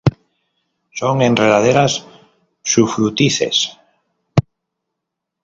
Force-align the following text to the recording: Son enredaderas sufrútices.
Son 0.99 1.21
enredaderas 1.21 1.93
sufrútices. 2.71 3.57